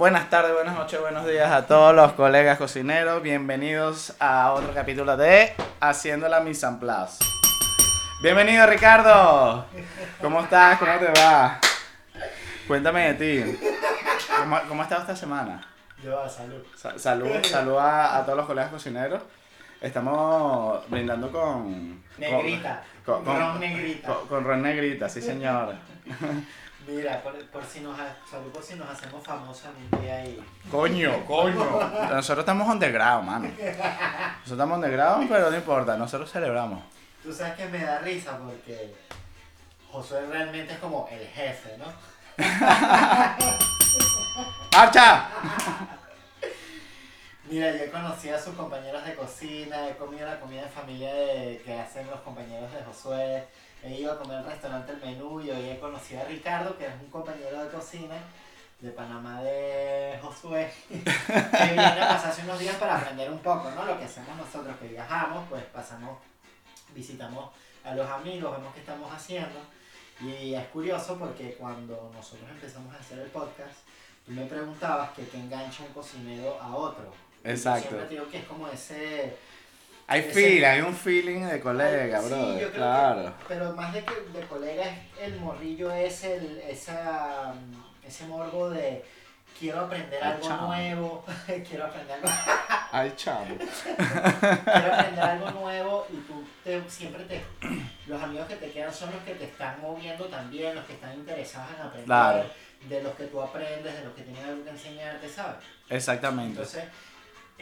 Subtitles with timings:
[0.00, 3.22] Buenas tardes, buenas noches, buenos días a todos los colegas cocineros.
[3.22, 7.22] Bienvenidos a otro capítulo de Haciendo la Mise en Place.
[8.22, 9.66] Bienvenido Ricardo.
[10.22, 10.78] ¿Cómo estás?
[10.78, 11.58] ¿Cómo te va?
[12.66, 13.58] Cuéntame de ti.
[14.38, 15.60] ¿Cómo, cómo has estado esta semana?
[16.02, 16.62] Yo, salud.
[16.74, 19.20] Sa- salud, salud a, a todos los colegas cocineros.
[19.82, 22.02] Estamos brindando con...
[22.16, 22.82] Negrita.
[23.04, 24.08] Con, con, Ron negrita.
[24.08, 25.74] con- con ron negrita, sí señor.
[26.86, 30.42] Mira, por, por si nos, ha- salud por si nos hacemos famosos un día y...
[30.70, 31.80] Coño, coño.
[32.10, 33.44] Nosotros estamos underground, mano.
[33.48, 36.82] Nosotros estamos underground, pero no importa, nosotros celebramos.
[37.22, 38.94] Tú sabes que me da risa porque
[39.92, 41.84] Josué realmente es como el jefe, ¿no?
[44.76, 45.26] ¡Marcha!
[47.50, 51.60] Mira, yo conocí a sus compañeros de cocina, he comido la comida de familia de-
[51.64, 53.44] que hacen los compañeros de Josué,
[53.82, 56.86] he ido a comer al restaurante El Menú y hoy he conocido a Ricardo, que
[56.86, 58.14] es un compañero de cocina
[58.78, 63.84] de Panamá de Josué, que viene a pasarse unos días para aprender un poco, ¿no?
[63.84, 66.18] Lo que hacemos nosotros, que viajamos, pues pasamos,
[66.94, 67.50] visitamos
[67.84, 69.58] a los amigos, vemos qué estamos haciendo.
[70.20, 73.74] Y es curioso porque cuando nosotros empezamos a hacer el podcast,
[74.24, 77.10] tú me preguntabas que qué engancha un cocinero a otro.
[77.44, 77.88] Yo Exacto.
[77.88, 79.36] siempre te digo que es como ese...
[80.06, 82.38] Hay Ese- feel, hay un feeling de colega, Sí, bro.
[82.52, 83.24] yo creo Claro.
[83.38, 87.54] que- pero más de que de colega es el morrillo es el, esa,
[88.04, 89.04] ese morbo de
[89.58, 90.66] quiero aprender Ay, algo chamo.
[90.66, 91.24] nuevo,
[91.68, 92.28] quiero aprender algo,
[92.90, 93.56] Ay, chamo.
[94.64, 97.40] quiero aprender algo nuevo y tú te, siempre te,
[98.08, 101.14] los amigos que te quedan son los que te están moviendo también, los que están
[101.14, 102.50] interesados en aprender, Claro.
[102.88, 105.58] de los que tú aprendes, de los que tienen algo que enseñarte, ¿sabes?
[105.88, 106.50] Exactamente.
[106.50, 106.84] Entonces,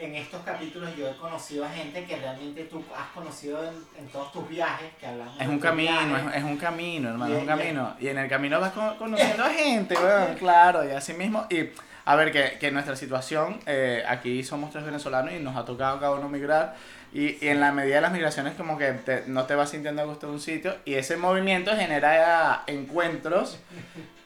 [0.01, 4.07] en estos capítulos yo he conocido a gente que realmente tú has conocido en, en
[4.09, 7.47] todos tus viajes, que hablamos Es un camino, es, es un camino, hermano, es un
[7.47, 7.95] camino.
[7.99, 11.45] Y en el camino vas con- conociendo a gente, weón, claro, y así mismo.
[11.49, 11.69] Y
[12.05, 15.99] a ver, que, que nuestra situación, eh, aquí somos tres venezolanos y nos ha tocado
[15.99, 16.75] cada uno migrar.
[17.11, 20.01] Y, y en la medida de las migraciones, como que te- no te vas sintiendo
[20.01, 20.75] a gusto de un sitio.
[20.85, 23.59] Y ese movimiento genera encuentros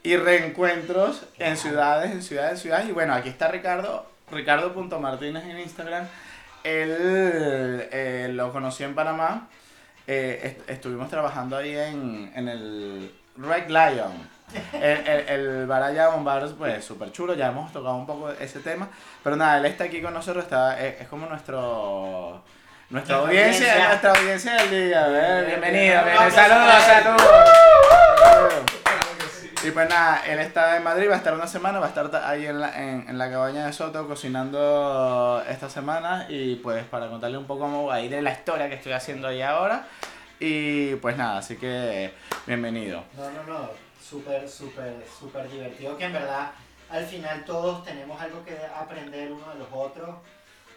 [0.03, 2.89] y reencuentros en ciudades, en ciudades, en ciudades.
[2.89, 6.05] Y bueno, aquí está Ricardo, Ricardo.martínez en Instagram.
[6.63, 9.47] Él eh, lo conocí en Panamá.
[10.07, 14.33] Eh, est- estuvimos trabajando ahí en, en el Red Lion.
[14.73, 18.29] El, el, el bar allá, un bar pues súper chulo, ya hemos tocado un poco
[18.31, 18.87] ese tema.
[19.23, 22.43] Pero nada, él está aquí con nosotros, está, es, es como nuestro...
[22.91, 23.87] Nuestra audiencia, audiencia.
[23.87, 25.07] nuestra audiencia del día.
[25.07, 25.43] ¿eh?
[25.47, 26.05] Bien, Bienvenido, bien.
[26.05, 26.35] bienvenido.
[26.35, 28.82] Saludos, saludos.
[29.65, 32.09] Y pues nada, él está en Madrid, va a estar una semana, va a estar
[32.11, 36.83] ta- ahí en la, en, en la cabaña de Soto cocinando esta semana y pues
[36.85, 39.41] para contarle un poco cómo va a ir de la historia que estoy haciendo ahí
[39.41, 39.87] ahora.
[40.39, 42.13] Y pues nada, así que
[42.45, 43.05] bienvenido.
[43.15, 43.69] No, no, no,
[44.01, 46.51] súper, súper, súper divertido que en verdad
[46.89, 50.09] al final todos tenemos algo que aprender uno de los otros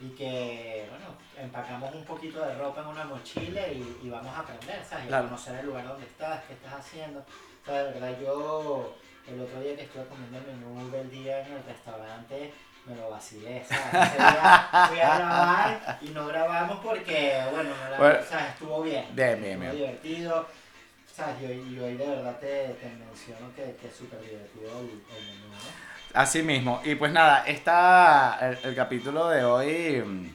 [0.01, 1.07] y que, bueno,
[1.43, 5.05] empacamos un poquito de ropa en una mochila y, y vamos a aprender, ¿sabes?
[5.05, 5.25] Y a Claro.
[5.25, 7.25] conocer el lugar donde estás, qué estás haciendo.
[7.67, 8.95] O sea, de verdad yo
[9.29, 12.53] el otro día que estuve comiendo el menú del día en el restaurante
[12.87, 14.11] me lo vacilé, ¿sabes?
[14.13, 18.19] Ese día fui a grabar y no grabamos porque, bueno, no la- Bueno.
[18.21, 19.05] o sea, estuvo bien.
[19.13, 19.73] Bien, bien, bien.
[19.73, 20.41] divertido.
[20.43, 22.47] O sea, yo, y hoy de verdad te,
[22.81, 25.87] te menciono que, que es súper divertido el, el menú, ¿no?
[26.21, 26.81] Así mismo.
[26.85, 30.33] Y pues nada, está el, el capítulo de hoy.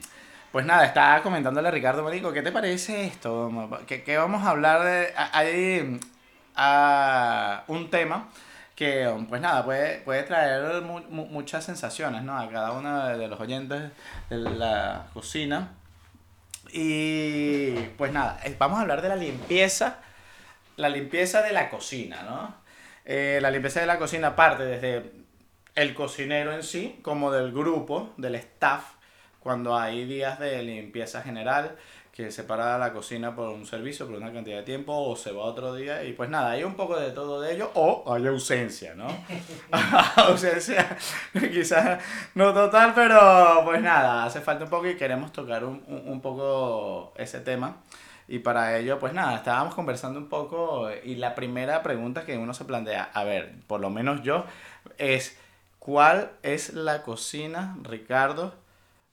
[0.52, 3.50] Pues nada, estaba comentándole a Ricardo Marico, ¿qué te parece esto?
[3.86, 5.14] ¿Qué, qué vamos a hablar de.?
[5.16, 5.98] Hay
[6.56, 8.28] a un tema
[8.74, 12.38] que, pues nada, puede, puede traer mu- mu- muchas sensaciones, ¿no?
[12.38, 13.90] A cada uno de, de los oyentes
[14.30, 15.68] de la cocina.
[16.72, 19.98] Y pues nada, eh, vamos a hablar de la limpieza,
[20.76, 22.54] la limpieza de la cocina, ¿no?
[23.04, 25.12] Eh, la limpieza de la cocina parte desde
[25.74, 28.84] el cocinero en sí, como del grupo, del staff,
[29.40, 31.76] cuando hay días de limpieza general,
[32.12, 35.32] que se para la cocina por un servicio, por una cantidad de tiempo, o se
[35.32, 38.26] va otro día, y pues nada, hay un poco de todo de ello, o hay
[38.26, 39.06] ausencia, ¿no?
[40.16, 40.96] ausencia,
[41.32, 42.02] quizás
[42.34, 46.20] no total, pero pues nada, hace falta un poco y queremos tocar un, un, un
[46.20, 47.78] poco ese tema.
[48.28, 52.54] Y para ello, pues nada, estábamos conversando un poco y la primera pregunta que uno
[52.54, 54.44] se plantea, a ver, por lo menos yo,
[54.98, 55.38] es
[55.78, 58.54] ¿cuál es la cocina, Ricardo,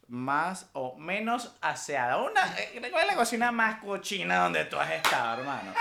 [0.09, 2.17] más o menos aseada?
[2.17, 5.73] Una, eh, ¿Cuál la cocina más cochina donde tú has estado, hermano?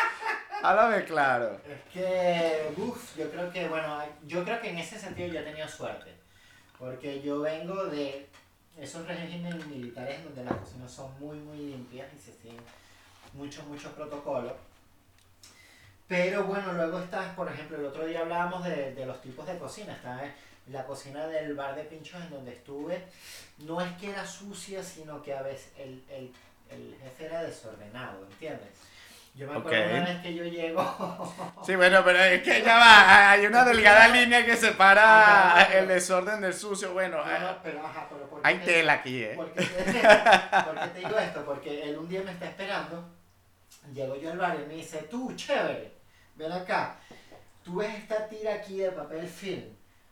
[0.63, 1.61] Háblame claro.
[1.67, 5.45] Es que, uff, yo creo que, bueno, yo creo que en ese sentido yo he
[5.45, 6.15] tenido suerte.
[6.79, 8.29] Porque yo vengo de
[8.79, 12.61] esos regímenes militares donde las cocinas son muy, muy limpias y se siguen
[13.33, 14.53] muchos, muchos protocolos.
[16.07, 19.59] Pero bueno, luego estás, por ejemplo, el otro día hablábamos de, de los tipos de
[19.59, 19.93] cocina.
[19.93, 20.23] Está
[20.71, 23.05] la cocina del bar de pinchos en donde estuve,
[23.59, 26.33] no es que era sucia, sino que a veces el, el,
[26.71, 28.69] el jefe era desordenado, ¿entiendes?
[29.35, 29.91] Yo me acuerdo Ok.
[29.93, 31.35] una vez que yo llego.
[31.65, 35.79] Sí, bueno, pero es que ya va, hay una delgada línea que separa Ajá.
[35.79, 36.93] el desorden del sucio.
[36.93, 39.33] Bueno, No, eh, pero ajá, pero ¿por qué hay te- tela aquí, ¿eh?
[39.37, 39.75] ¿Por qué, te,
[40.65, 41.45] por qué te digo esto?
[41.45, 43.09] Porque él un día me está esperando,
[43.93, 45.93] llego yo al bar y me dice, tú, chévere,
[46.37, 46.97] ven acá,
[47.65, 49.65] tú ves esta tira aquí de papel film,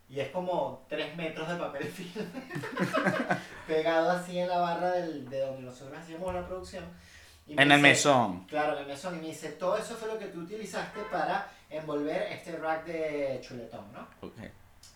[0.08, 2.26] y es como 3 metros de papel film,
[3.66, 6.84] pegado así en la barra del, de donde nosotros hacíamos la producción.
[7.46, 8.44] y me En el dice- mesón.
[8.46, 11.48] Claro, en el mesón, y me dice, todo eso fue lo que tú utilizaste para
[11.70, 14.06] envolver este rack de chuletón, ¿no?
[14.26, 14.38] Ok.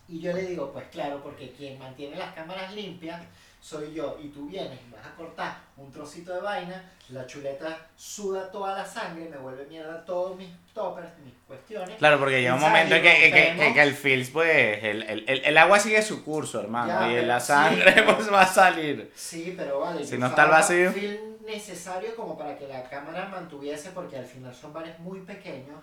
[0.07, 3.21] Y yo le digo, pues claro, porque quien mantiene las cámaras limpias
[3.61, 4.17] soy yo.
[4.21, 8.75] Y tú vienes y vas a cortar un trocito de vaina, la chuleta suda toda
[8.77, 11.95] la sangre, me vuelve mierda todos mis toppers, mis cuestiones.
[11.97, 15.25] Claro, porque llega un momento en que, que, que, que el films, pues, el, el,
[15.29, 18.41] el, el agua sigue su curso, hermano, Ya, y la sí, sangre pero- pues va
[18.41, 19.11] a salir.
[19.15, 20.05] Sí, pero vale.
[20.05, 20.91] Si no está el vacío.
[20.91, 25.77] film necesario como para que la cámara mantuviese, porque al final son bares muy pequeños.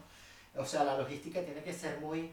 [0.57, 2.33] O sea, la logística tiene que ser muy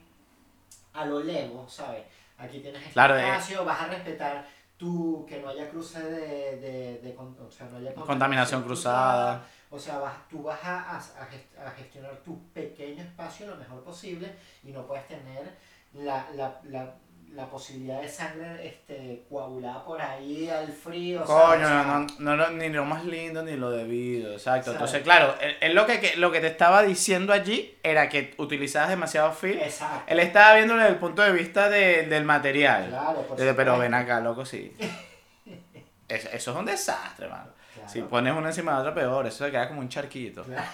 [0.94, 2.03] a lo lego, ¿sabes?
[2.38, 3.21] Aquí tienes Claro, eh.
[3.27, 4.45] espacio, vas a respetar
[4.77, 9.48] tú, que no haya cruce de, de, de o sea, no haya Contaminación cruzada.
[9.69, 14.72] O sea, vas, tú vas a, a gestionar tu pequeño espacio lo mejor posible y
[14.72, 15.56] no puedes tener
[15.94, 16.95] la, la, la,
[17.33, 21.24] la posibilidad de sangre este, coagulada por ahí al frío.
[21.25, 24.66] Coño, no, no, no, ni lo más lindo ni lo debido, exacto.
[24.66, 24.75] ¿Sabes?
[24.75, 28.33] Entonces, claro, él, él lo, que, que- lo que te estaba diciendo allí era que
[28.38, 29.60] utilizabas demasiado film.
[29.60, 30.04] Exacto.
[30.07, 32.88] Él estaba viéndolo desde el punto de vista de- del material.
[32.89, 34.72] Claro, por pero ven acá, loco, sí.
[36.07, 37.50] Eso, eso es un desastre, mano.
[37.85, 37.93] Claro.
[37.93, 39.27] Si pones uno encima de otro, peor.
[39.27, 40.43] Eso se queda como un charquito.
[40.43, 40.67] Claro.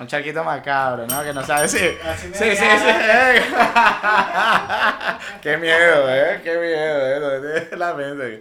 [0.00, 1.22] Un charquito macabro, ¿no?
[1.24, 1.78] Que no sabes si.
[2.04, 2.64] Así Sí, sí, sí.
[2.64, 3.42] eh.
[5.42, 6.40] Qué miedo, ¿eh?
[6.42, 7.20] Qué miedo, ¿eh?
[7.20, 8.40] ¿Dónde tienes la mente?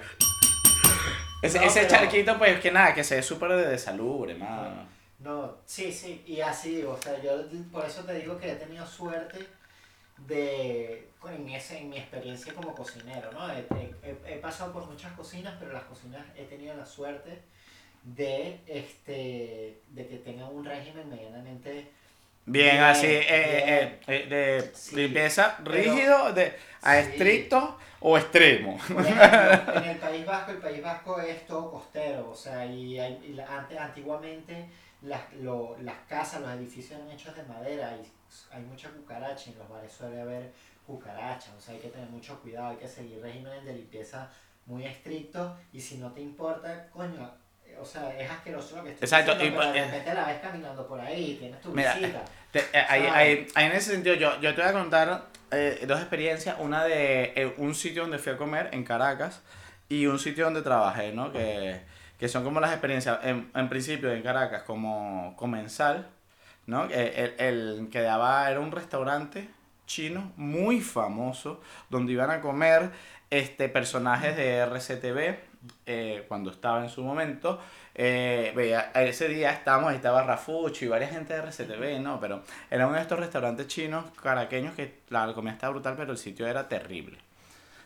[1.42, 4.88] Ese, No, ese pero- charquito, pues que nada, que se ve súper de salubre, mano.
[5.19, 7.31] No, sí, sí, y así, o sea, yo
[7.71, 9.48] por eso te digo que he tenido suerte
[10.27, 13.51] de, en, ese, en mi experiencia como cocinero, ¿no?
[13.51, 13.65] He,
[14.03, 17.42] he- he pasado por muchas cocinas, pero las cocinas he tenido la suerte
[18.15, 21.92] de, este, de que tengan un régimen medianamente...
[22.50, 27.00] Bien, Bien, así, eh, eh, eh, de Sí, limpieza rígido, de, a Sí.
[27.09, 28.77] estricto o extremo.
[28.88, 32.98] Por ejemplo, en el País Vasco, el País Vasco es todo costero, o sea, y,
[33.00, 34.69] hay- y la- ante- antiguamente
[35.01, 38.07] las, lo- las casas, los edificios eran hechos de madera y
[38.56, 40.51] hay mucha cucaracha, y en los bares suele haber
[40.86, 44.30] cucarachas, o sea, hay que tener mucho cuidado, hay que seguir regímenes de limpieza
[44.65, 47.30] muy estrictos y si no te importa, coño,
[47.79, 50.25] o sea, es asqueroso lo que estoy Exacto, diciendo, y pero de eh, repente la
[50.25, 52.24] ves caminando por ahí, tienes tu Mira, visita.
[52.51, 56.56] Te- eh, en ese sentido, yo, yo te voy a contar eh, dos experiencias.
[56.59, 59.41] Una de eh, un sitio donde fui a comer en Caracas
[59.89, 61.31] y un sitio donde trabajé, ¿no?
[61.31, 61.81] Que,
[62.19, 66.07] que son como las experiencias, en, en principio en Caracas, como comensal,
[66.65, 66.88] ¿no?
[66.88, 67.45] Que El,
[67.79, 69.50] el que daba, era un restaurante
[69.85, 72.89] chino muy famoso, donde iban a comer
[73.29, 75.38] este, personajes de RCTV,
[75.86, 77.59] eh, cuando estaba en su momento.
[77.95, 82.19] Eh, veía, ese día estábamos, estaba Rafucho y varias gente de RCTV, ¿no?
[82.19, 86.18] Pero era uno de estos restaurantes chinos caraqueños que la comida estaba brutal, pero el
[86.18, 87.18] sitio era terrible.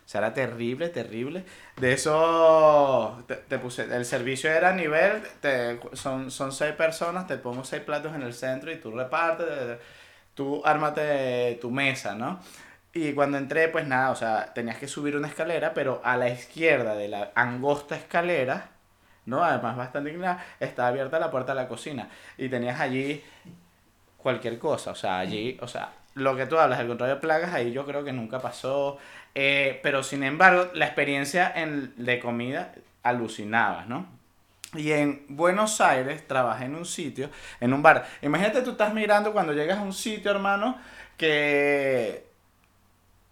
[0.04, 1.44] O sea, era terrible, terrible.
[1.76, 7.26] De eso te, te puse, el servicio era a nivel, te- son, son seis personas,
[7.26, 9.78] te pongo seis platos en el centro y tú repartes,
[10.34, 12.40] tú ármate tu mesa, ¿no?
[12.94, 16.28] Y cuando entré, pues nada, o sea, tenías que subir una escalera, pero a la
[16.28, 18.68] izquierda de la angosta escalera,
[19.24, 19.42] ¿no?
[19.42, 22.08] Además bastante inclinada, estaba abierta la puerta de la cocina.
[22.36, 23.24] Y tenías allí
[24.18, 27.54] cualquier cosa, o sea, allí, o sea, lo que tú hablas, el control de plagas,
[27.54, 28.98] ahí yo creo que nunca pasó.
[29.34, 34.06] Eh, pero sin embargo, la experiencia en, de comida alucinaba, ¿no?
[34.74, 37.30] Y en Buenos Aires trabajé en un sitio,
[37.60, 38.06] en un bar.
[38.22, 40.78] Imagínate tú estás mirando cuando llegas a un sitio, hermano,
[41.16, 42.31] que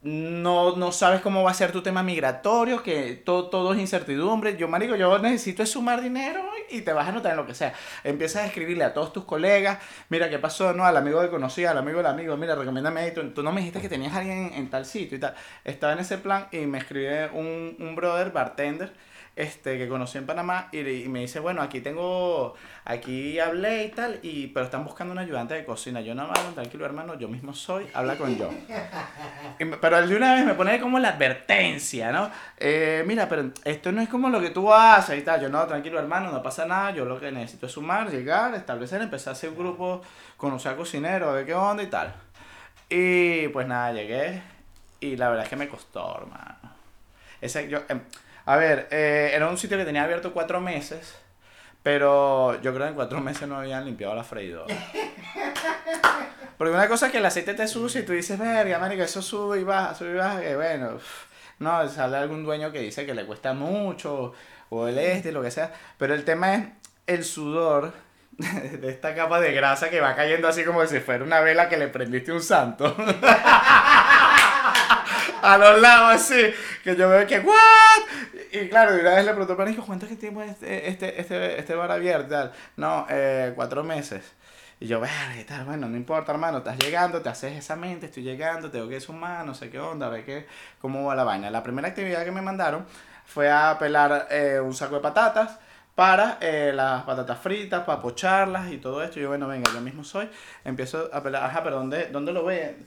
[0.02, 4.56] no, no sabes cómo va a ser tu tema migratorio, que todo, todo es incertidumbre.
[4.56, 7.54] Yo, marico, yo necesito es sumar dinero y te vas a anotar en lo que
[7.54, 7.74] sea.
[8.02, 9.78] Empiezas a escribirle a todos tus colegas,
[10.08, 13.12] mira qué pasó, no, al amigo que conocí, al amigo del amigo, mira, recomiéndame ahí,
[13.12, 15.34] tú, no me dijiste que tenías a alguien en, en tal sitio y tal.
[15.64, 18.92] Estaba en ese plan y me escribe un, un brother, bartender,
[19.36, 23.88] este, que conocí en Panamá y, y me dice, bueno, aquí tengo, aquí hablé y
[23.90, 26.00] tal, y, pero están buscando un ayudante de cocina.
[26.00, 28.50] Yo no, mano, tranquilo hermano, yo mismo soy, habla con yo.
[29.58, 32.30] Y Pero de una vez me pone como la advertencia, ¿no?
[32.56, 35.40] Eh, mira, pero esto no es como lo que tú haces y tal.
[35.40, 36.90] Yo no, tranquilo hermano, no pasa nada.
[36.92, 40.02] Yo lo que necesito es sumar, llegar, establecer, empezar a hacer un grupo,
[40.36, 42.14] conocer a cocineros, ver qué onda y tal.
[42.88, 44.42] Y pues nada, llegué
[45.00, 46.56] y la verdad es que me costó, hermano.
[47.40, 48.00] Ese, yo, em,
[48.50, 51.14] a ver, eh, era un sitio que tenía abierto cuatro meses,
[51.84, 54.74] pero yo creo que en cuatro meses no habían limpiado la freidora.
[56.58, 59.22] Porque una cosa es que el aceite te sucia y tú dices, verga, marico, eso
[59.22, 60.98] sube y baja, sube y baja, que bueno,
[61.60, 64.34] no, sale algún dueño que dice que le cuesta mucho,
[64.68, 66.64] o el este, lo que sea, pero el tema es
[67.06, 67.92] el sudor
[68.32, 71.76] de esta capa de grasa que va cayendo así como si fuera una vela que
[71.76, 72.96] le prendiste un santo.
[75.42, 76.52] a los lados así,
[76.82, 78.39] que yo veo que, ¿what?
[78.52, 81.58] Y claro, y una vez le pregunto al hijo, ¿cuánto tiempo es este, este, este,
[81.58, 82.28] este bar abierto?
[82.30, 82.52] Tal?
[82.76, 84.24] No, eh, cuatro meses.
[84.80, 88.06] Y yo, verga, y tal, bueno, no importa, hermano, estás llegando, te haces esa mente,
[88.06, 90.46] estoy llegando, tengo que sumar, no sé qué onda, a ver qué,
[90.80, 91.50] cómo va la vaina.
[91.50, 92.86] La primera actividad que me mandaron
[93.26, 95.58] fue a pelar eh, un saco de patatas
[95.94, 99.20] para eh, las patatas fritas, para pocharlas y todo esto.
[99.20, 100.30] Yo, bueno, venga, yo mismo soy.
[100.64, 102.78] Empiezo a pelar, ajá, pero ¿dónde, dónde lo ve?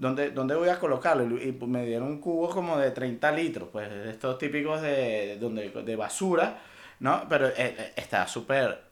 [0.00, 1.24] ¿Dónde, ¿Dónde voy a colocarlo?
[1.36, 5.68] Y pues, me dieron un cubo como de 30 litros, pues estos típicos de, donde,
[5.68, 6.56] de basura,
[7.00, 7.26] ¿no?
[7.28, 8.82] Pero eh, está súper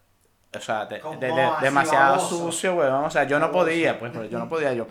[0.54, 1.00] o sea, de,
[1.62, 3.04] demasiado sucio, weón.
[3.04, 4.86] O sea, yo no podía, pues, yo no podía yo.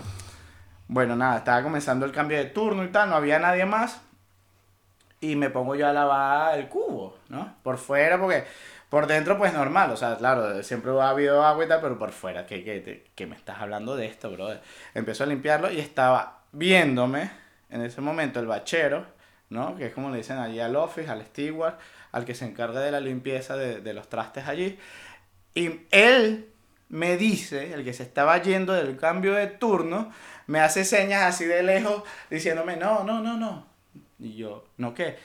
[0.87, 4.01] Bueno, nada, estaba comenzando el cambio de turno y tal, no había nadie más.
[5.19, 7.57] Y me pongo yo a lavar el cubo, ¿no?
[7.61, 8.43] Por fuera, porque
[8.89, 12.45] por dentro, pues normal, o sea, claro, siempre ha habido agua y pero por fuera,
[12.45, 14.61] que, que, que me estás hablando de esto, brother.
[14.93, 17.29] Empezó a limpiarlo y estaba viéndome
[17.69, 19.05] en ese momento el bachero,
[19.49, 19.75] ¿no?
[19.75, 21.75] Que es como le dicen allí al office, al steward,
[22.13, 24.79] al que se encarga de la limpieza de, de los trastes allí.
[25.53, 26.49] Y él
[26.89, 30.11] me dice, el que se estaba yendo del cambio de turno,
[30.47, 33.67] me hace señas así de lejos diciéndome, no, no, no, no.
[34.19, 35.17] Y yo, ¿no qué?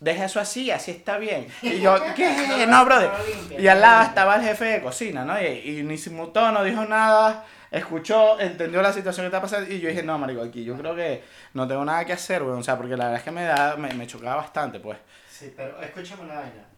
[0.00, 1.46] Deja eso así, así está bien.
[1.62, 2.66] Y yo, ¿qué?
[2.68, 3.10] No, brother.
[3.58, 5.40] Y al lado estaba el jefe de cocina, ¿no?
[5.40, 9.72] Y, y ni se mutó, no dijo nada, escuchó, entendió la situación que estaba pasando.
[9.72, 11.24] Y yo dije, no, marico, aquí yo creo que
[11.54, 12.42] no tengo nada que hacer.
[12.42, 14.98] O sea, porque la verdad es que me, da, me, me chocaba bastante, pues.
[15.30, 16.72] Sí, pero escúchame una vaina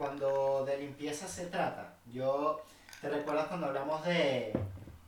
[0.00, 2.64] cuando de limpieza se trata, yo,
[3.02, 4.50] ¿te recuerdas cuando hablamos de,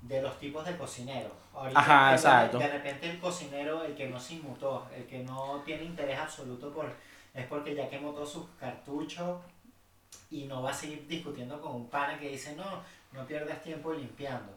[0.02, 1.32] de los tipos de cocineros?
[1.74, 2.58] Ajá, exacto.
[2.58, 6.70] De, repente el cocinero, el que no se inmutó, el que no tiene interés absoluto
[6.74, 6.92] por,
[7.34, 9.40] es porque ya quemó todos sus cartuchos
[10.30, 13.92] y no va a seguir discutiendo con un pana que dice, no, no pierdas tiempo
[13.92, 14.52] limpiando.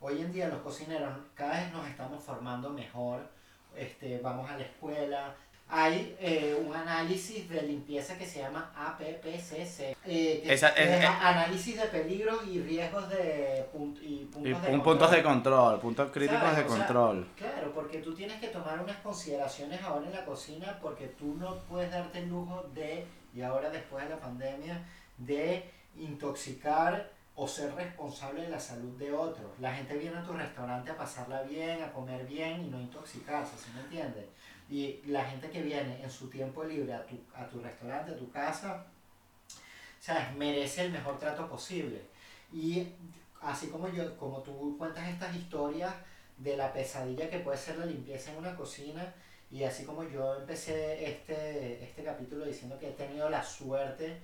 [0.00, 3.28] Hoy en día los cocineros cada vez nos estamos formando mejor,
[3.76, 5.34] este, vamos a la escuela,
[5.74, 11.86] hay eh, un análisis de limpieza que se llama APPCC, eh, que es, análisis de
[11.86, 13.64] peligros y riesgos de
[14.02, 14.82] y puntos, de, control.
[14.82, 17.26] puntos de control, puntos críticos de control.
[17.38, 21.56] claro, porque tú tienes que tomar unas consideraciones ahora en la cocina porque tú no
[21.60, 24.84] puedes darte el lujo de, y ahora después de la pandemia,
[25.16, 29.50] de intoxicar o ser responsable de la salud de otros.
[29.58, 33.56] La gente viene a tu restaurante a pasarla bien, a comer bien y no intoxicarse,
[33.56, 34.26] ¿sí me entiendes?
[34.72, 38.16] Y la gente que viene en su tiempo libre a tu, a tu restaurante, a
[38.16, 38.86] tu casa,
[40.00, 40.34] ¿sabes?
[40.34, 42.00] merece el mejor trato posible.
[42.50, 42.88] Y
[43.42, 45.92] así como, yo, como tú cuentas estas historias
[46.38, 49.12] de la pesadilla que puede ser la limpieza en una cocina,
[49.50, 54.22] y así como yo empecé este, este capítulo diciendo que he tenido la suerte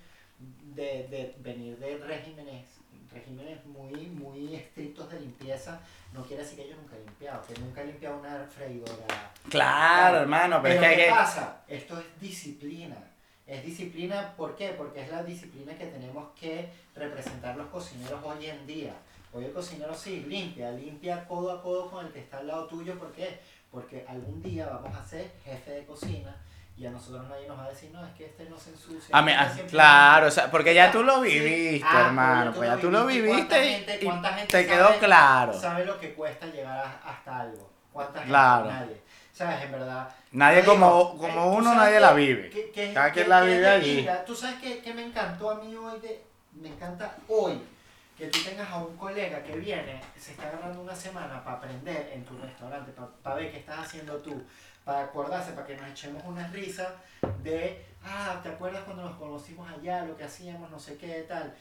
[0.75, 2.64] de, de venir de regímenes
[3.12, 5.81] regímenes muy, muy estrictos de limpieza,
[6.12, 9.33] no quiere decir que yo nunca he limpiado, que nunca he limpiado una freidora.
[9.49, 11.62] Claro, hermano, pero, es que ¿qué pasa?
[11.67, 12.97] Esto es disciplina.
[13.47, 14.75] Es disciplina, ¿por qué?
[14.77, 18.93] Porque es la disciplina que tenemos que representar los cocineros hoy en día.
[19.33, 22.67] Hoy el cocinero sí, limpia, limpia codo a codo con el que está al lado
[22.67, 23.38] tuyo, ¿por qué?
[23.71, 26.37] Porque algún día vamos a ser jefe de cocina,
[26.78, 29.16] y a nosotros nadie nos va a decir, no, es que este no se ensucia.
[29.16, 32.88] A ah, claro, o sea, porque ya tú lo viviste, ah, hermano, pues ya tú
[32.88, 35.52] lo viviste y, te quedó claro.
[35.52, 37.68] Sabe lo que cuesta llegar hasta algo.
[37.92, 38.32] ¿Cuánta gente?
[38.32, 39.02] Nadie.
[39.32, 39.62] ¿Sabes?
[39.64, 40.08] En verdad.
[40.30, 42.73] Nadie como, como eh, uno, nadie la vive.
[42.94, 44.08] Cada quien la vive allí.
[44.25, 47.61] Tú sabes que, que me encantó a mí hoy, de, me encanta hoy
[48.16, 52.11] que tú tengas a un colega que viene, se está agarrando una semana para aprender
[52.12, 52.92] en tu restaurante,
[53.23, 54.42] para ver qué estás haciendo tú,
[54.88, 56.95] para acordarse, para que nos echemos una risa
[57.42, 61.54] de, ah, ¿te acuerdas cuando nos conocimos allá, lo que hacíamos, no sé qué, tal?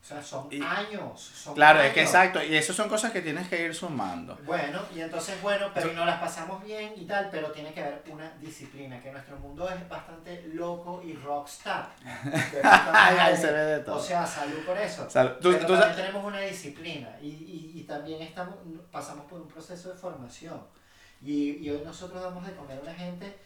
[0.00, 1.50] O sea, son años.
[1.54, 4.38] claro, es que exacto, y eso son cosas que tienes que ir sumando.
[4.46, 8.02] Bueno, y entonces, bueno, pero no las pasamos bien y tal, pero tiene que haber
[8.10, 11.90] una disciplina, que nuestro mundo es bastante loco y rockstar.
[12.94, 13.96] Ahí se ve de todo.
[13.96, 15.10] O sea, salud por eso.
[15.10, 15.36] Salud.
[15.42, 18.54] pero también tenemos una disciplina y, y, y también estamos,
[18.90, 20.58] pasamos por un proceso de formación.
[21.24, 23.36] Y, y hoy nosotros damos de comer a una gente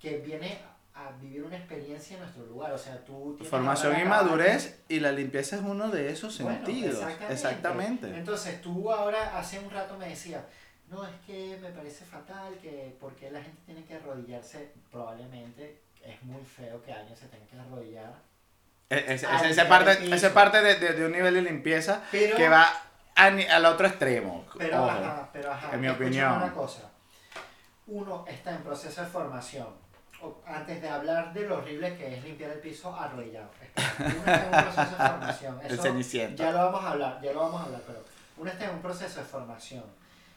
[0.00, 0.58] que viene
[0.94, 2.72] a vivir una experiencia en nuestro lugar.
[2.72, 6.98] O sea, tú Formación y madurez y la limpieza es uno de esos sentidos.
[7.28, 8.08] Exactamente.
[8.08, 10.42] Entonces, tú ahora hace un rato me decías,
[10.88, 16.22] no, es que me parece fatal, que porque la gente tiene que arrodillarse, probablemente es
[16.22, 18.14] muy feo que alguien se tenga que arrodillar.
[18.88, 20.14] Esa Al es parte, piso.
[20.14, 22.62] esa parte de, de- de un nivel de limpieza Pero- que va
[23.16, 24.46] a al otro extremo.
[24.56, 26.32] Pero, ajá, pero, ajá, en mi opinión.
[26.36, 26.82] una cosa.
[27.86, 29.68] Uno está en proceso de formación.
[30.46, 33.50] Antes de hablar de lo horrible que es limpiar el piso arrodillado.
[33.98, 35.60] Uno está en un proceso de formación.
[35.64, 35.74] Eso.
[36.36, 38.02] Ya lo vamos a hablar, ya lo vamos a hablar, pero
[38.38, 39.84] uno está en un proceso de formación.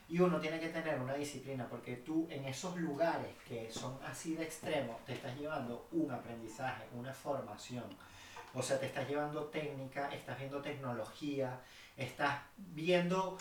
[0.10, 4.36] Y uno tiene que tener una disciplina porque tú en esos lugares que son así
[4.36, 7.86] de extremos te estás llevando un aprendizaje, una formación.
[8.54, 11.60] O sea, te estás llevando técnica, estás viendo tecnología,
[12.00, 13.38] estás viendo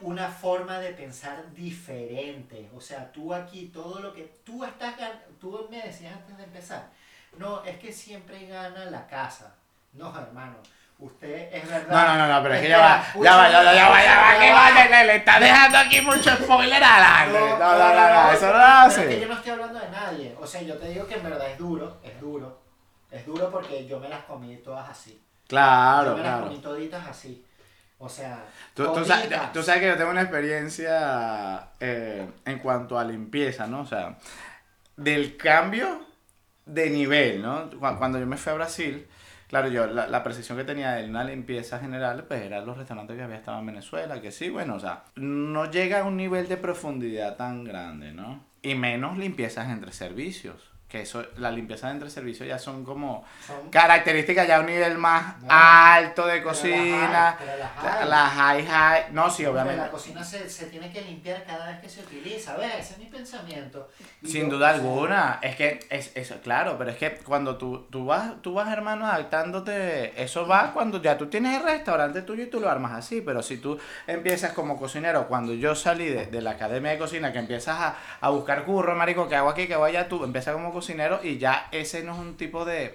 [0.00, 2.68] una forma de pensar diferente.
[2.76, 4.94] O sea, tú aquí, todo lo que tú estás
[5.40, 6.88] tú me decías antes de empezar,
[7.38, 9.54] no, es que siempre gana la casa.
[9.94, 10.56] No, hermano,
[10.98, 11.88] usted es verdad.
[11.90, 14.04] No, no, no, no, pero es que ya va, ya va, ya va, ya va,
[14.04, 17.38] ya va, que le, está dejando aquí mucho spoiler adelante.
[17.38, 19.20] No, no, no, no, eso no lo Pero es que hace.
[19.20, 20.36] yo no estoy hablando de nadie.
[20.40, 22.60] O sea, yo te digo que en verdad es duro, es duro.
[23.10, 25.12] Es duro porque yo me las comí todas así.
[25.12, 27.44] yo Claro, me las comí toditas así.
[28.04, 28.44] O sea,
[28.74, 33.66] Tú, tú sabes, tú sabes que yo tengo una experiencia eh, en cuanto a limpieza,
[33.68, 33.82] ¿no?
[33.82, 34.18] O sea,
[34.96, 36.04] del cambio
[36.66, 37.70] de nivel, ¿no?
[37.70, 39.06] Cu- Cuando yo me fui a Brasil,
[39.48, 43.16] claro, yo la, la percepción que tenía de una limpieza general, pues eran los restaurantes
[43.16, 46.48] que había estado en Venezuela, que sí, bueno, o sea, no llega a un nivel
[46.48, 48.44] de profundidad tan grande, ¿no?
[48.62, 50.71] Y menos limpiezas entre servicios.
[50.92, 54.98] Que eso, la limpieza entre servicios ya son como Son- características ya a un nivel
[54.98, 57.34] más No, alto de cocina.
[57.40, 58.08] las hay.
[58.10, 59.04] Las high high.
[59.12, 59.80] No, sí, obviamente.
[59.80, 62.56] La cocina se, se tiene que limpiar cada vez que se utiliza.
[62.58, 62.74] ¿Ves?
[62.78, 63.88] Ese es mi pensamiento.
[64.20, 65.38] Y Sin duda alguna.
[65.40, 69.06] Es que, es, eso, claro, pero es que cuando tú, tú vas, tú vas, hermano,
[69.06, 73.22] adaptándote, eso va cuando ya tú tienes el restaurante tuyo y tú lo armas así.
[73.22, 77.32] Pero si tú empiezas como cocinero, cuando yo salí de, de la academia de cocina,
[77.32, 80.52] que empiezas a, a buscar curro, marico, que hago aquí, que hago allá, tú empiezas
[80.52, 80.81] como cocinero
[81.22, 82.94] y ya ese no es un tipo de,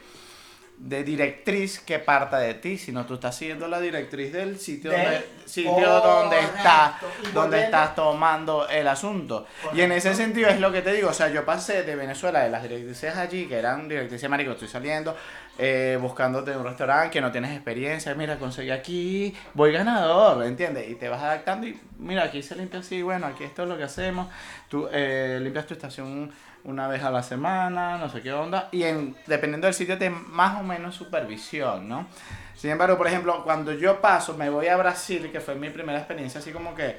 [0.78, 5.04] de directriz que parta de ti, sino tú estás siguiendo la directriz del sitio, Del-
[5.06, 6.92] donde, sitio donde estás,
[7.34, 9.48] donde estás tomando el asunto.
[9.74, 12.42] Y en ese sentido es lo que te digo, o sea, yo pasé de Venezuela,
[12.44, 15.16] de las directrices allí, que eran directrices, marico, estoy saliendo,
[15.58, 20.88] eh, buscándote un restaurante que no tienes experiencia, mira, conseguí aquí, voy ganador, ¿entiendes?
[20.90, 23.78] Y te vas adaptando y mira, aquí se limpia así, bueno, aquí esto es lo
[23.78, 24.28] que hacemos,
[24.70, 26.32] tú eh, limpias tu estación
[26.64, 30.10] una vez a la semana, no sé qué onda, y en, dependiendo del sitio te
[30.10, 32.08] más o menos supervisión, ¿no?
[32.56, 36.00] Sin embargo, por ejemplo, cuando yo paso, me voy a Brasil, que fue mi primera
[36.00, 36.98] experiencia, así como que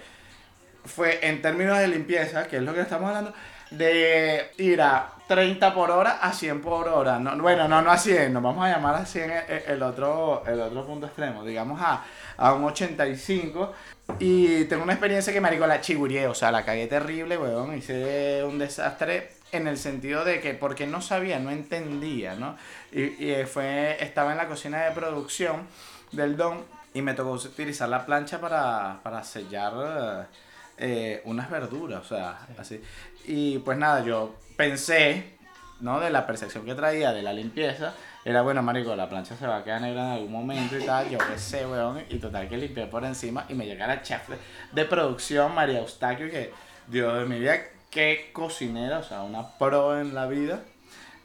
[0.84, 3.34] fue en términos de limpieza, que es lo que estamos hablando,
[3.70, 7.18] de ir a 30 por hora a 100 por hora.
[7.18, 10.42] No, bueno, no, no a 100, nos vamos a llamar a 100 el, el otro,
[10.46, 12.04] el otro punto extremo, digamos a,
[12.36, 13.74] a un 85.
[14.20, 18.42] Y tengo una experiencia que, marico, la chigurié, o sea, la cagué terrible, weón, hice
[18.42, 22.56] un desastre en el sentido de que, porque no sabía, no entendía, ¿no?
[22.92, 25.66] Y, y fue, estaba en la cocina de producción
[26.12, 30.28] del Don y me tocó utilizar la plancha para, para sellar
[30.76, 32.80] eh, unas verduras, o sea, así.
[33.26, 35.36] Y pues nada, yo pensé,
[35.80, 36.00] ¿no?
[36.00, 39.58] De la percepción que traía de la limpieza, era bueno, marico, la plancha se va
[39.58, 42.56] a quedar negra en algún momento y tal, yo qué sé, weón, y total que
[42.56, 44.36] limpié por encima y me llega la chef de,
[44.72, 46.52] de producción, María Eustaquio, que,
[46.86, 47.58] Dios de mi vida,
[47.90, 50.60] qué cocinera, o sea, una pro en la vida.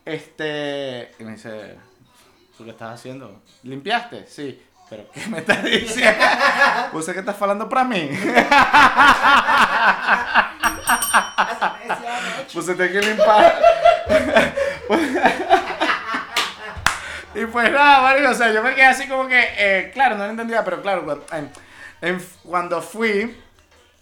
[0.06, 1.76] Este, y me dice,
[2.58, 3.42] ¿tú qué estás haciendo?
[3.64, 4.26] ¿Limpiaste?
[4.28, 4.62] Sí.
[4.90, 6.24] ¿Pero qué me estás diciendo?
[6.94, 8.10] ¿Usted que estás hablando para mí?
[12.54, 13.60] Pues se tiene que limpar.
[17.36, 20.26] y pues nada, marico, o sea, yo me quedé así como que, eh, claro, no
[20.26, 21.52] lo entendía, pero claro, en-
[22.44, 23.36] cuando fui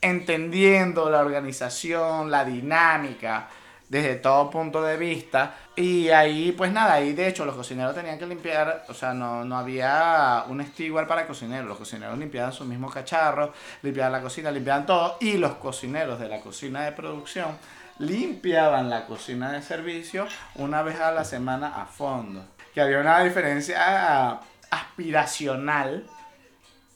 [0.01, 3.49] entendiendo la organización, la dinámica,
[3.87, 8.17] desde todo punto de vista, y ahí, pues nada, ahí de hecho los cocineros tenían
[8.17, 12.65] que limpiar, o sea, no, no había un estigual para cocineros, los cocineros limpiaban sus
[12.65, 13.49] mismos cacharros,
[13.81, 17.57] limpiaban la cocina, limpiaban todo, y los cocineros de la cocina de producción
[17.99, 22.45] limpiaban la cocina de servicio una vez a la semana a fondo.
[22.73, 26.05] Que había una diferencia aspiracional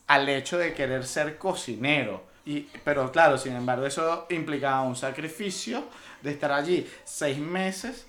[0.07, 2.23] al hecho de querer ser cocinero.
[2.45, 5.83] Y, pero claro, sin embargo, eso implicaba un sacrificio
[6.21, 8.05] de estar allí seis meses,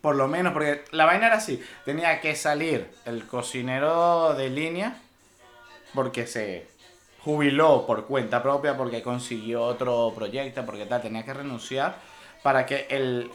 [0.00, 5.00] por lo menos, porque la vaina era así, tenía que salir el cocinero de línea,
[5.94, 6.66] porque se
[7.20, 11.96] jubiló por cuenta propia, porque consiguió otro proyecto, porque tal, tenía que renunciar
[12.42, 13.30] para que el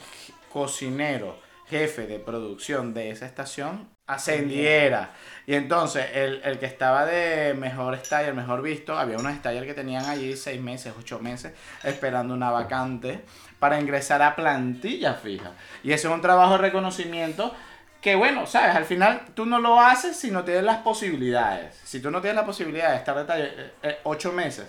[0.51, 1.37] cocinero
[1.69, 5.11] jefe de producción de esa estación ascendiera.
[5.45, 9.73] Y entonces el, el que estaba de mejor staller, mejor visto, había unos staller que
[9.73, 13.21] tenían allí seis meses, ocho meses, esperando una vacante
[13.59, 15.51] para ingresar a plantilla fija.
[15.83, 17.53] Y ese es un trabajo de reconocimiento
[18.01, 21.75] que bueno, sabes, al final tú no lo haces si no tienes las posibilidades.
[21.83, 24.67] Si tú no tienes la posibilidad de estar de taller eh, eh, ocho meses,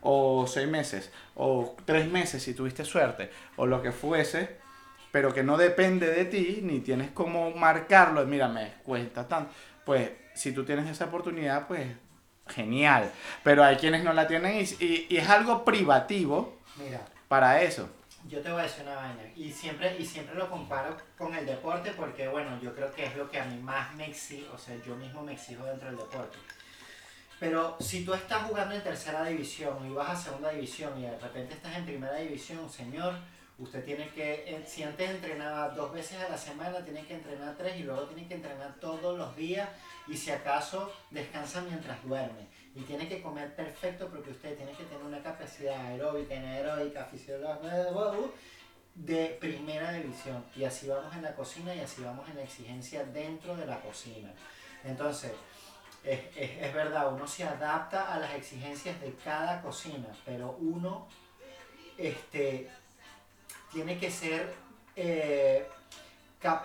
[0.00, 4.61] o seis meses, o tres meses si tuviste suerte, o lo que fuese,
[5.12, 9.52] pero que no depende de ti, ni tienes como marcarlo, mira, me cuesta tanto,
[9.84, 11.86] pues si tú tienes esa oportunidad, pues
[12.48, 13.10] genial.
[13.44, 17.88] Pero hay quienes no la tienen y, y- y es algo privativo Mira, para eso.
[18.28, 19.22] yo te voy a decir una vaina.
[19.36, 23.16] Y siempre, y siempre lo comparo con el deporte porque, bueno, yo creo que es
[23.16, 25.98] lo que a mí más me exijo, o sea, yo mismo me exijo dentro del
[25.98, 26.38] deporte.
[27.38, 31.18] Pero si tú estás jugando en tercera división y vas a segunda división y de
[31.18, 33.14] repente estás en primera división, señor,
[33.58, 37.54] usted tiene que, eh, si antes entrenaba dos veces a la semana, tiene que entrenar
[37.56, 39.68] tres y luego tiene que entrenar todos los días
[40.08, 42.46] y si acaso descansa mientras duerme.
[42.74, 47.86] Y tiene que comer perfecto porque usted tiene que tener una capacidad aeróbica, anaeróbica, fisiológica,
[48.94, 50.44] de primera división.
[50.56, 53.80] Y así vamos en la cocina y así vamos en la exigencia dentro de la
[53.80, 54.32] cocina.
[54.84, 55.32] Entonces,
[56.04, 61.06] es, es- es verdad, uno se adapta a las exigencias de cada cocina, pero uno
[61.98, 62.70] este,
[63.72, 64.54] tiene que ser
[64.94, 65.66] eh,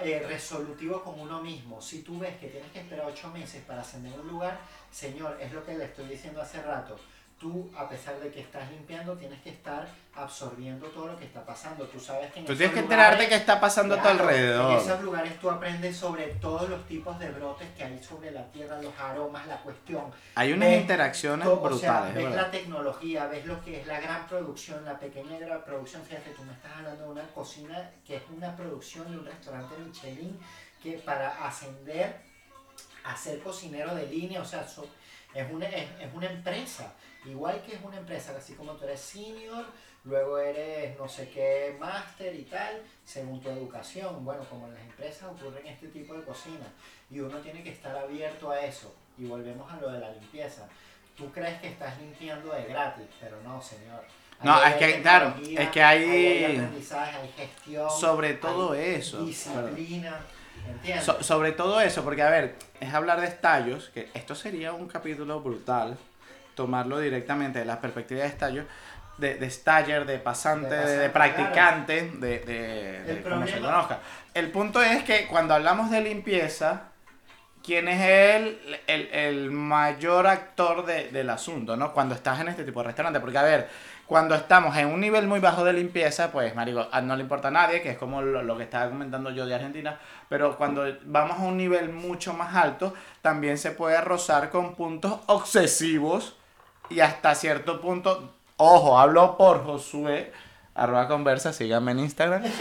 [0.01, 1.81] eh, resolutivo con uno mismo.
[1.81, 4.59] Si tú ves que tienes que esperar ocho meses para ascender un lugar,
[4.91, 6.97] señor, es lo que le estoy diciendo hace rato.
[7.39, 11.45] Tú, a pesar de que estás limpiando, tienes que estar absorbiendo todo lo que está
[11.45, 11.85] pasando.
[11.85, 14.01] Tú sabes que en Tú esos tienes que lugares- enterarte qué está pasando a tu
[14.03, 14.79] Claro, En alrededor.
[14.81, 18.81] esos lugares tú aprendes sobre todos los tipos de brotes que hay sobre la tierra,
[18.81, 20.05] los aromas, la cuestión.
[20.33, 22.41] Hay unas ves interacciones todo, o sea, brutales, ves ¿verdad?
[22.41, 26.01] la tecnología, ves lo que es la gran producción, la pequeña gran producción.
[26.03, 29.75] Fíjate, tú me estás hablando de una cocina que es una producción de un restaurante
[29.77, 30.39] Michelin
[30.81, 32.15] que para ascender
[33.03, 34.89] a ser cocinero de línea, o sea, so-
[35.39, 36.93] es, una, es, es una empresa.
[37.25, 39.65] Igual que es una empresa, así como tú eres senior,
[40.05, 44.23] luego eres no sé qué máster y tal, según tu educación.
[44.23, 46.69] Bueno, como en las empresas ocurren este tipo de cocinas
[47.11, 48.95] y uno tiene que estar abierto a eso.
[49.17, 50.67] Y volvemos a lo de la limpieza.
[51.17, 54.03] Tú crees que estás limpiando de gratis, pero no, señor.
[54.43, 56.57] No, es que, claro, es que hay- hay
[56.91, 59.25] hay gestión, Sobre todo hay eso.
[59.25, 60.19] disciplina,
[61.01, 64.87] So- sobre todo eso, porque a ver, es hablar de estallos, que esto sería un
[64.87, 65.97] capítulo brutal,
[66.55, 68.65] tomarlo directamente de la perspectiva de estallos,
[69.17, 73.99] de, de staller, de pasante, De de, practicante, de, de, como se conozca.
[74.33, 76.83] El punto es que cuando hablamos de limpieza,
[77.63, 81.93] ¿quién es el, el, el mayor actor de- del asunto, no?
[81.93, 83.67] Cuando estás en este tipo de restaurante, porque a ver,
[84.07, 87.51] cuando estamos en un nivel muy bajo de limpieza, pues, marico, no le importa a
[87.51, 91.37] nadie, que es como lo, lo que estaba comentando yo de Argentina, pero cuando vamos
[91.39, 96.37] a un nivel mucho más alto, también se puede rozar con puntos obsesivos
[96.89, 100.31] y hasta cierto punto, ojo, hablo por Josué,
[100.73, 102.43] arroba conversa, síganme en Instagram.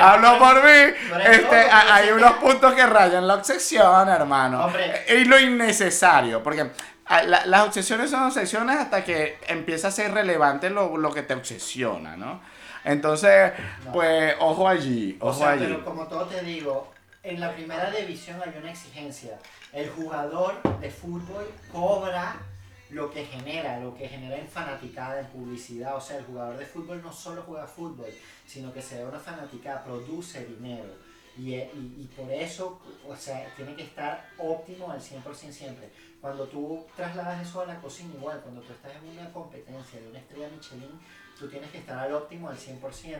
[0.00, 0.94] Hablo por mí.
[1.24, 4.66] Este, hay unos puntos que rayan la obsesión, hermano.
[4.66, 5.04] Hombre.
[5.08, 6.42] Y lo innecesario.
[6.42, 6.70] Porque
[7.20, 11.34] la- las obsesiones son obsesiones hasta que empieza a ser relevante lo, lo que te
[11.34, 12.40] obsesiona, ¿no?
[12.84, 13.52] Entonces,
[13.84, 13.92] No.
[13.92, 15.64] pues, ojo allí, O ojo sea, allí.
[15.66, 16.90] pero como todo te digo,
[17.22, 19.38] en la primera división hay una exigencia.
[19.72, 22.36] El jugador de fútbol cobra
[22.90, 25.96] lo que genera, lo que genera en fanaticada, en publicidad.
[25.96, 28.08] O sea, el jugador de fútbol no solo juega fútbol,
[28.46, 30.90] sino que se da una fanaticada, produce dinero.
[31.38, 35.88] Y, eh, y, y por eso, o sea, tiene que estar óptimo al 100% siempre.
[36.22, 40.08] Cuando tú trasladas eso a la cocina, igual, cuando tú estás en una competencia de
[40.08, 41.00] una estrella Michelin,
[41.36, 43.18] tú tienes que estar al óptimo al 100%.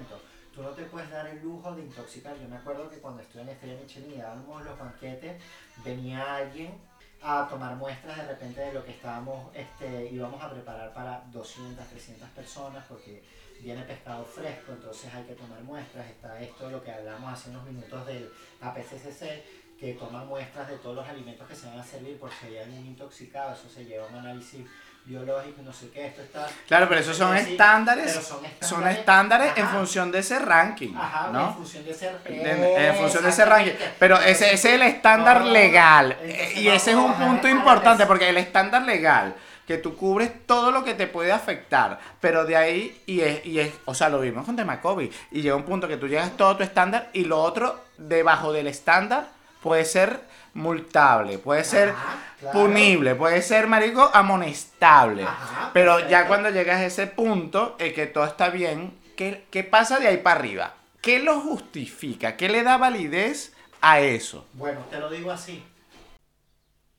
[0.54, 2.38] Tú no te puedes dar el lujo de intoxicar.
[2.38, 5.42] Yo me acuerdo que cuando estuve en Estrella Michelin y dábamos los banquetes,
[5.84, 6.78] venía alguien
[7.22, 11.84] a tomar muestras de repente de lo que estábamos, este, íbamos a preparar para 200,
[11.84, 13.24] 300 personas, porque
[13.60, 16.08] viene pescado fresco, entonces hay que tomar muestras.
[16.08, 19.42] Está esto, lo que hablamos hace unos minutos del APCCC,
[19.82, 22.58] que toma muestras de todos los alimentos que se van a servir por si hay
[22.58, 24.60] algún intoxicado, eso se lleva a un análisis
[25.04, 26.46] biológico no sé qué, esto está...
[26.68, 28.12] Claro, pero esos son estándares.
[28.12, 31.52] pero son estándares, Son estándares en función de ese ranking, Ajá, en ¿no?
[31.54, 33.72] función de ese, De- en función de ese ranking.
[33.98, 35.52] Pero ese, ese es el estándar No, no, no.
[35.52, 36.16] legal.
[36.22, 39.34] Entonces Y ese es un punto importante porque el estándar legal,
[39.66, 43.58] que tú cubres todo lo que te puede afectar, pero de ahí, y es, y
[43.58, 46.36] es, o sea, lo vimos con tema COVID, y llega un punto que tú llegas
[46.36, 49.26] todo tu estándar y lo otro debajo del estándar
[49.62, 50.20] puede ser
[50.54, 52.58] multable, puede ser Ajá, claro.
[52.60, 55.22] punible, puede ser, marico, amonestable.
[55.24, 56.10] Ajá, Pero perfecto.
[56.10, 60.08] ya cuando llegas a ese punto, en que todo está bien, ¿qué, qué pasa de
[60.08, 60.74] ahí para arriba?
[61.00, 62.36] ¿Qué lo justifica?
[62.36, 64.46] ¿Qué le da validez a eso?
[64.52, 65.64] Bueno, te lo digo así.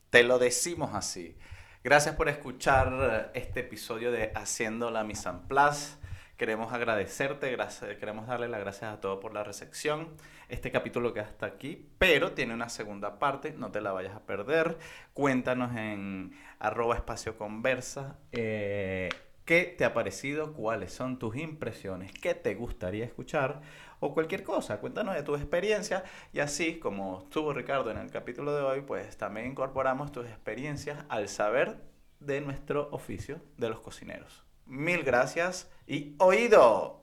[0.10, 1.36] Te lo decimos así.
[1.84, 5.95] Gracias por escuchar este episodio de Haciendo la Mise en Place.
[6.43, 7.56] Queremos agradecerte,
[8.01, 10.10] queremos darle las gracias a todos por la recepción.
[10.49, 14.25] Este capítulo queda hasta aquí, pero tiene una segunda parte, no te la vayas a
[14.25, 14.77] perder.
[15.13, 19.08] Cuéntanos en arroba espacio conversa eh,
[19.45, 23.62] qué te ha parecido, cuáles son tus impresiones, qué te gustaría escuchar
[24.01, 24.82] o cualquier cosa.
[24.82, 26.03] Cuéntanos de tu experiencia
[26.34, 31.06] y así como estuvo Ricardo en el capítulo de hoy, pues también incorporamos tus experiencias
[31.08, 31.77] al saber
[32.19, 34.42] de nuestro oficio de los cocineros.
[34.65, 37.02] Mil gracias y oído.